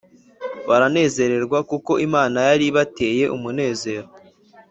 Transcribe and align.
baranezerwa 0.67 1.57
kuko 1.69 1.91
Imana 2.07 2.37
yari 2.49 2.63
ibateye 2.71 3.25
umunezero 3.35 4.07